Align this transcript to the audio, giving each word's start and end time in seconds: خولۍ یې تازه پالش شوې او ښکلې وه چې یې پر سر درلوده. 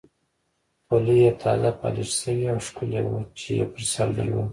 خولۍ 0.85 1.17
یې 1.23 1.31
تازه 1.41 1.69
پالش 1.79 2.09
شوې 2.21 2.45
او 2.53 2.59
ښکلې 2.67 3.01
وه 3.05 3.19
چې 3.39 3.49
یې 3.57 3.65
پر 3.73 3.83
سر 3.93 4.07
درلوده. 4.17 4.49